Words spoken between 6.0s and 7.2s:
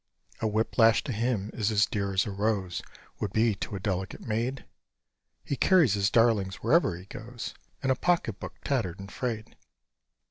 darlings wherever he